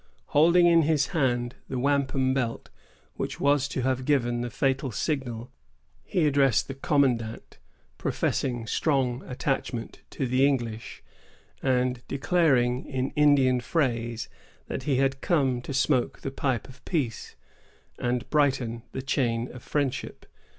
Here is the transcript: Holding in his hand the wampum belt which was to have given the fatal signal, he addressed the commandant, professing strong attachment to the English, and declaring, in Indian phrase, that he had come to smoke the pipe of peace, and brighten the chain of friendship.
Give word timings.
Holding 0.29 0.65
in 0.65 0.81
his 0.81 1.09
hand 1.09 1.53
the 1.69 1.77
wampum 1.77 2.33
belt 2.33 2.71
which 3.17 3.39
was 3.39 3.67
to 3.67 3.83
have 3.83 4.03
given 4.03 4.41
the 4.41 4.49
fatal 4.49 4.91
signal, 4.91 5.51
he 6.03 6.25
addressed 6.25 6.67
the 6.67 6.73
commandant, 6.73 7.59
professing 7.99 8.65
strong 8.65 9.21
attachment 9.27 10.01
to 10.09 10.25
the 10.25 10.43
English, 10.43 11.03
and 11.61 12.01
declaring, 12.07 12.87
in 12.87 13.11
Indian 13.11 13.59
phrase, 13.61 14.27
that 14.65 14.81
he 14.89 14.95
had 14.95 15.21
come 15.21 15.61
to 15.61 15.71
smoke 15.71 16.21
the 16.21 16.31
pipe 16.31 16.67
of 16.67 16.83
peace, 16.83 17.35
and 17.99 18.27
brighten 18.31 18.81
the 18.93 19.03
chain 19.03 19.51
of 19.53 19.61
friendship. 19.61 20.25